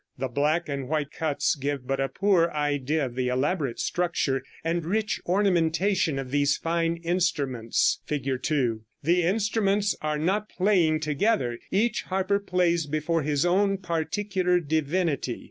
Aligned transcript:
The 0.17 0.27
black 0.29 0.67
and 0.67 0.89
white 0.89 1.11
cuts 1.11 1.53
give 1.53 1.85
but 1.85 1.99
a 1.99 2.09
poor 2.09 2.49
idea 2.55 3.05
of 3.05 3.13
the 3.13 3.27
elaborate 3.27 3.79
structure 3.79 4.41
and 4.63 4.83
rich 4.83 5.21
ornamentation 5.27 6.17
of 6.17 6.31
these 6.31 6.57
fine 6.57 6.95
instruments 7.03 8.01
(Fig. 8.07 8.27
2). 8.41 8.81
The 9.03 9.21
instruments 9.21 9.95
are 10.01 10.17
not 10.17 10.49
playing 10.49 11.01
together; 11.01 11.59
each 11.69 12.01
harper 12.07 12.39
plays 12.39 12.87
before 12.87 13.21
his 13.21 13.45
own 13.45 13.77
particular 13.77 14.59
divinity. 14.59 15.39